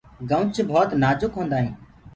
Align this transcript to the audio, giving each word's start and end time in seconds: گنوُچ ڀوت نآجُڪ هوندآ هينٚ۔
گنوُچ 0.29 0.55
ڀوت 0.69 0.89
نآجُڪ 1.01 1.31
هوندآ 1.37 1.57
هينٚ۔ 1.63 1.77